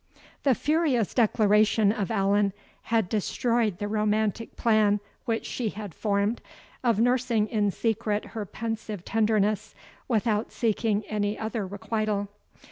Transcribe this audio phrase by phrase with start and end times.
[0.41, 2.53] The furious declaration of Allan
[2.89, 6.41] had destroyed the romantic plan which she had formed,
[6.83, 9.75] of nursing in secret her pensive tenderness,
[10.07, 12.29] without seeking any other requital.